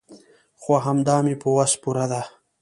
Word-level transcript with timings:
خو 0.61 0.73
همدا 0.85 1.17
مې 1.25 1.33
په 1.41 1.47
وس 1.55 1.73
پوره 1.81 2.05
ده. 2.11 2.21